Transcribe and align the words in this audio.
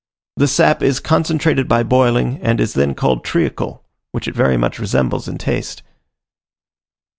The 0.35 0.47
sap 0.47 0.81
is 0.81 0.99
concentrated 0.99 1.67
by 1.67 1.83
boiling, 1.83 2.39
and 2.41 2.59
is 2.59 2.73
then 2.73 2.95
called 2.95 3.23
treacle, 3.23 3.83
which 4.13 4.27
it 4.27 4.33
very 4.33 4.57
much 4.57 4.79
resembles 4.79 5.27
in 5.27 5.37
taste. 5.37 5.83